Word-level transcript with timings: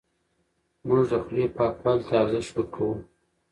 موږ 0.85 1.03
د 1.11 1.13
خولې 1.23 1.45
پاکوالي 1.55 2.03
ته 2.07 2.13
ارزښت 2.23 2.51
ورکوو. 2.55 2.93